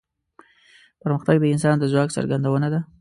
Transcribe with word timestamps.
پرمختګ 1.01 1.35
د 1.39 1.45
انسان 1.53 1.75
د 1.79 1.83
ځواک 1.91 2.09
څرګندونه 2.17 2.67
ده. 2.73 2.79